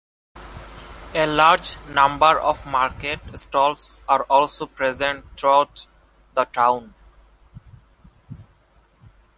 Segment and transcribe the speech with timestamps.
[1.13, 5.85] A large number of market stalls are also present throughout
[6.33, 6.95] the town.